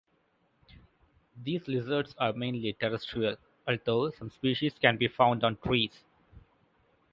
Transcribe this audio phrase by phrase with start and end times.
[1.43, 3.35] These lizards are mainly terrestrial
[3.67, 6.03] although some species can be found on trees.